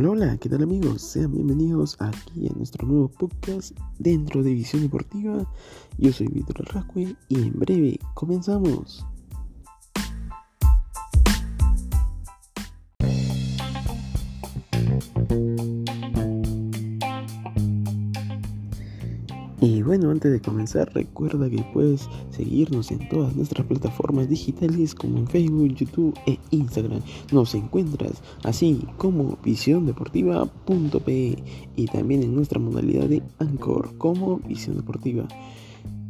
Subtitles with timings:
[0.00, 1.02] Hola, hola, ¿qué tal amigos?
[1.02, 5.46] Sean bienvenidos aquí a nuestro nuevo podcast dentro de Visión Deportiva.
[5.98, 9.04] Yo soy Víctor Rascue y en breve comenzamos.
[19.62, 25.18] Y bueno, antes de comenzar, recuerda que puedes seguirnos en todas nuestras plataformas digitales como
[25.18, 27.02] en Facebook, YouTube e Instagram.
[27.30, 31.36] Nos encuentras así como visiondeportiva.pe
[31.76, 35.28] y también en nuestra modalidad de Anchor como Visión Deportiva.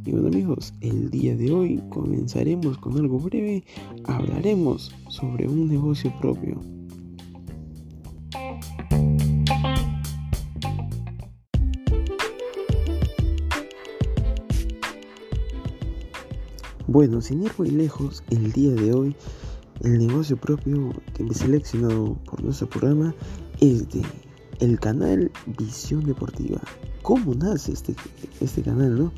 [0.07, 3.65] Y bueno amigos, el día de hoy comenzaremos con algo breve.
[4.05, 6.80] Hablaremos sobre un negocio propio.
[16.93, 19.15] Bueno, sin ir muy lejos, el día de hoy
[19.85, 23.15] el negocio propio que me seleccionado por nuestro programa
[23.61, 24.03] es de
[24.59, 26.61] el canal Visión Deportiva.
[27.03, 27.95] ¿Cómo nace este,
[28.41, 29.13] este canal, no?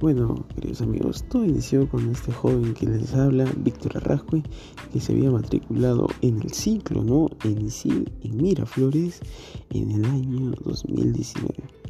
[0.00, 4.42] Bueno, queridos amigos, todo inició con este joven que les habla, Víctor Arrascue,
[4.90, 7.28] que se había matriculado en el ciclo, ¿no?
[7.44, 9.20] En ISIL, en Miraflores,
[9.68, 11.81] en el año 2019.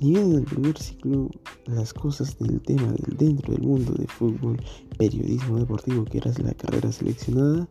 [0.00, 1.28] Ni bien en el primer ciclo
[1.66, 4.56] las cosas del tema del dentro del mundo de fútbol,
[4.96, 7.68] periodismo deportivo, que era la carrera seleccionada,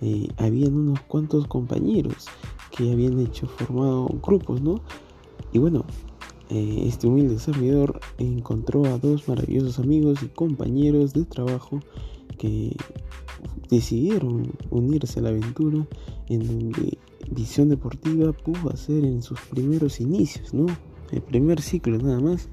[0.00, 2.28] eh, habían unos cuantos compañeros
[2.74, 4.80] que habían hecho formado grupos, ¿no?
[5.52, 5.84] Y bueno,
[6.48, 11.80] eh, este humilde servidor encontró a dos maravillosos amigos y compañeros de trabajo
[12.38, 12.74] que
[13.68, 15.86] decidieron unirse a la aventura
[16.28, 16.98] en donde
[17.30, 20.66] Visión Deportiva pudo hacer en sus primeros inicios, ¿no?
[21.12, 22.48] El primer ciclo nada más,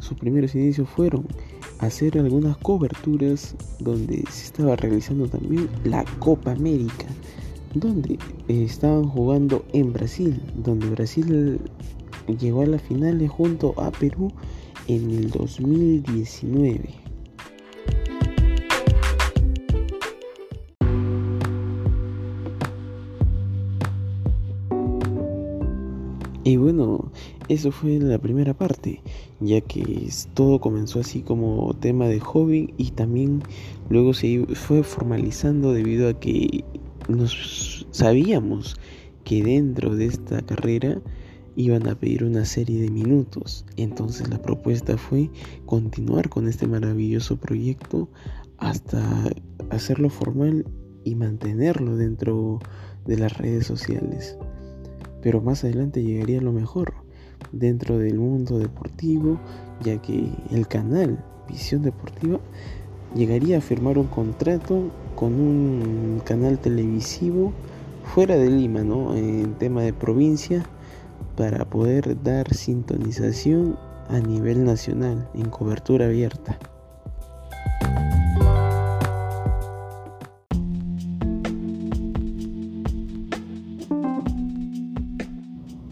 [0.00, 1.26] sus primeros inicios fueron
[1.78, 7.06] hacer algunas coberturas donde se estaba realizando también la Copa América,
[7.74, 11.60] donde estaban jugando en Brasil, donde Brasil
[12.38, 14.32] llegó a la final junto a Perú
[14.88, 17.09] en el 2019.
[26.50, 27.12] Y bueno,
[27.48, 29.00] eso fue la primera parte,
[29.38, 33.40] ya que todo comenzó así como tema de hobby y también
[33.88, 36.64] luego se fue formalizando debido a que
[37.08, 38.74] nos sabíamos
[39.22, 41.00] que dentro de esta carrera
[41.54, 43.64] iban a pedir una serie de minutos.
[43.76, 45.30] Entonces la propuesta fue
[45.66, 48.08] continuar con este maravilloso proyecto
[48.58, 49.30] hasta
[49.70, 50.66] hacerlo formal
[51.04, 52.58] y mantenerlo dentro
[53.06, 54.36] de las redes sociales
[55.22, 56.94] pero más adelante llegaría lo mejor
[57.52, 59.38] dentro del mundo deportivo,
[59.82, 62.38] ya que el canal Visión Deportiva
[63.14, 67.52] llegaría a firmar un contrato con un canal televisivo
[68.14, 69.14] fuera de Lima, ¿no?
[69.14, 70.64] En tema de provincia,
[71.36, 73.76] para poder dar sintonización
[74.08, 76.58] a nivel nacional en cobertura abierta.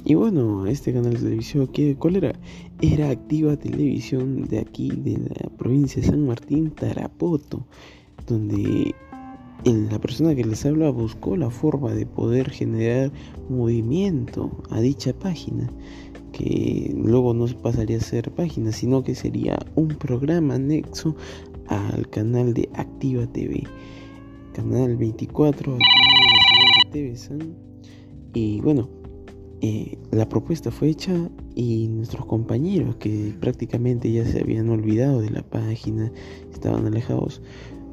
[0.09, 2.33] Y bueno, este canal de televisión, ¿cuál era?
[2.81, 7.67] Era Activa Televisión de aquí, de la provincia de San Martín, Tarapoto,
[8.27, 8.95] donde
[9.67, 13.13] la persona que les habla buscó la forma de poder generar
[13.51, 15.71] movimiento a dicha página,
[16.33, 21.17] que luego no pasaría a ser página, sino que sería un programa anexo
[21.67, 23.63] al canal de Activa TV,
[24.55, 27.55] canal 24 aquí en la TV San.
[28.33, 28.89] Y bueno,
[29.61, 31.13] eh, la propuesta fue hecha
[31.55, 36.13] y nuestros compañeros que prácticamente ya se habían olvidado de la página,
[36.53, 37.43] estaban alejados,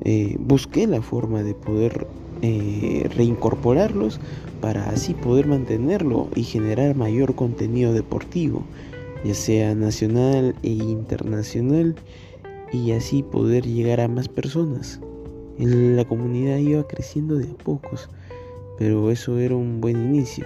[0.04, 2.08] eh, busqué la forma de poder
[2.44, 4.20] eh, reincorporarlos
[4.62, 8.64] para así poder mantenerlo y generar mayor contenido deportivo,
[9.24, 11.96] ya sea nacional e internacional,
[12.72, 15.00] y así poder llegar a más personas.
[15.58, 18.10] La comunidad iba creciendo de a pocos,
[18.78, 20.46] pero eso era un buen inicio.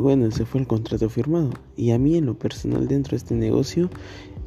[0.00, 1.50] Bueno, ese fue el contrato firmado.
[1.76, 3.90] Y a mí en lo personal dentro de este negocio,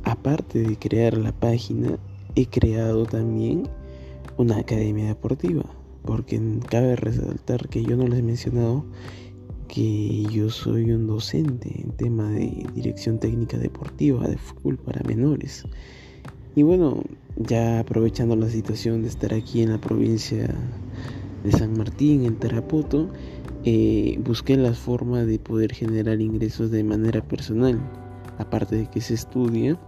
[0.04, 1.98] aparte de crear la página,
[2.36, 3.70] he creado también
[4.38, 5.64] una academia deportiva.
[6.04, 8.86] Porque cabe resaltar que yo no les he mencionado
[9.68, 15.64] que yo soy un docente en tema de dirección técnica deportiva de fútbol para menores.
[16.56, 17.02] Y bueno,
[17.38, 20.54] ya aprovechando la situación de estar aquí en la provincia
[21.44, 23.10] de San Martín, en Tarapoto,
[23.66, 27.80] eh, busqué la forma de poder generar ingresos de manera personal.
[28.38, 29.80] Aparte de que se estudia,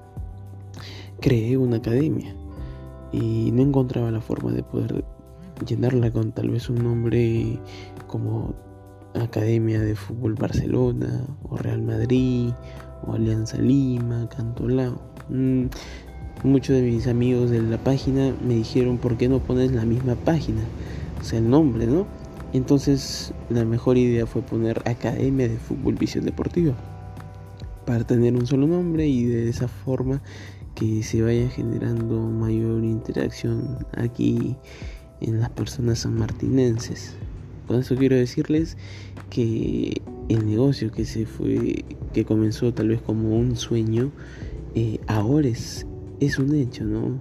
[1.19, 2.35] creé una academia
[3.11, 5.03] y no encontraba la forma de poder
[5.65, 7.59] llenarla con tal vez un nombre
[8.07, 8.53] como
[9.13, 12.51] Academia de Fútbol Barcelona o Real Madrid
[13.07, 15.01] o Alianza Lima, Cantolao.
[15.29, 15.65] Mm,
[16.43, 20.15] muchos de mis amigos de la página me dijeron por qué no pones la misma
[20.15, 20.61] página,
[21.19, 22.05] o sea, el nombre, ¿no?
[22.55, 26.73] Entonces la mejor idea fue poner Academia de Fútbol Visión Deportiva
[27.85, 30.21] para tener un solo nombre y de esa forma
[30.73, 34.55] que se vaya generando mayor interacción aquí
[35.19, 37.17] en las personas sanmartinenses.
[37.67, 38.77] Con eso quiero decirles
[39.29, 44.13] que el negocio que se fue, que comenzó tal vez como un sueño,
[44.75, 45.85] eh, ahora es,
[46.21, 47.19] es un hecho, ¿no?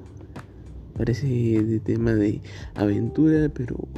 [0.96, 2.40] Parece de tema de
[2.76, 3.88] aventura, pero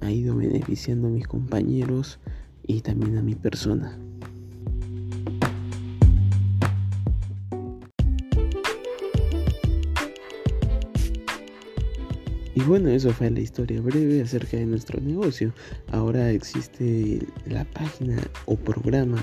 [0.00, 2.18] ha ido beneficiando a mis compañeros
[2.66, 3.98] y también a mi persona.
[12.60, 15.54] Y bueno, eso fue la historia breve acerca de nuestro negocio.
[15.92, 19.18] Ahora existe la página o programa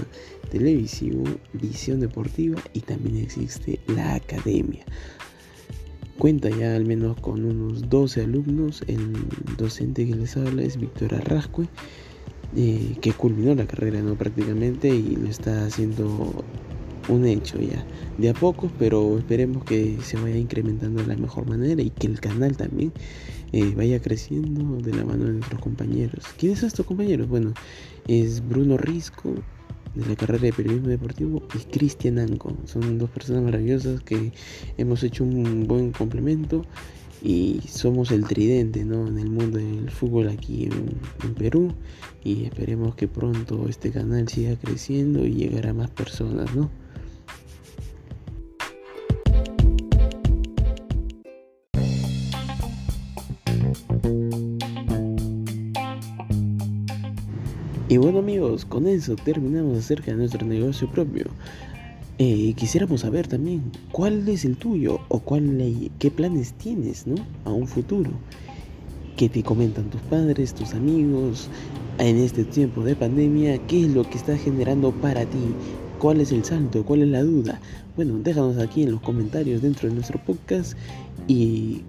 [0.49, 4.83] televisivo Visión Deportiva y también existe la academia.
[6.17, 8.83] Cuenta ya al menos con unos 12 alumnos.
[8.87, 9.13] El
[9.57, 11.67] docente que les habla es Víctor Arrascue,
[12.55, 16.43] eh, que culminó la carrera no prácticamente y lo está haciendo
[17.07, 17.85] un hecho ya.
[18.17, 22.07] De a poco, pero esperemos que se vaya incrementando de la mejor manera y que
[22.07, 22.91] el canal también
[23.51, 26.25] eh, vaya creciendo de la mano de nuestros compañeros.
[26.37, 27.27] ¿Quiénes son estos compañeros?
[27.27, 27.53] Bueno,
[28.07, 29.35] es Bruno Risco
[29.97, 32.55] de la carrera de periodismo deportivo y Cristian Anco.
[32.65, 34.31] Son dos personas maravillosas que
[34.77, 36.63] hemos hecho un buen complemento
[37.21, 39.07] y somos el tridente ¿no?
[39.07, 41.73] en el mundo del fútbol aquí en, en, Perú
[42.23, 46.69] y esperemos que pronto este canal siga creciendo y llegará a más personas, ¿no?
[57.89, 61.27] Y bueno amigos, con eso terminamos acerca de nuestro negocio propio.
[62.17, 65.57] Eh, quisiéramos saber también cuál es el tuyo o cuál,
[65.97, 67.15] qué planes tienes ¿no?
[67.45, 68.11] a un futuro.
[69.15, 71.49] ¿Qué te comentan tus padres, tus amigos
[71.97, 73.57] en este tiempo de pandemia?
[73.67, 75.55] ¿Qué es lo que está generando para ti?
[75.97, 76.83] ¿Cuál es el salto?
[76.83, 77.61] ¿Cuál es la duda?
[77.95, 80.77] Bueno, déjanos aquí en los comentarios dentro de nuestro podcast
[81.29, 81.83] y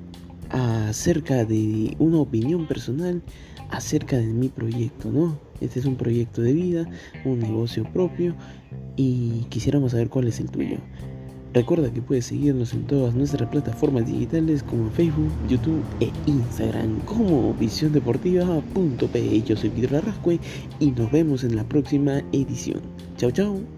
[0.51, 3.21] acerca de una opinión personal
[3.71, 5.39] acerca de mi proyecto, ¿no?
[5.61, 6.89] Este es un proyecto de vida,
[7.25, 8.35] un negocio propio
[8.97, 10.79] y quisiéramos saber cuál es el tuyo.
[11.55, 17.55] Recuerda que puedes seguirnos en todas nuestras plataformas digitales como Facebook, YouTube e Instagram como
[17.55, 19.43] visiondeportiva.pe.
[19.43, 20.39] Yo soy Pedro Arrascue
[20.79, 22.83] y nos vemos en la próxima edición.
[23.17, 23.78] Chao, chao.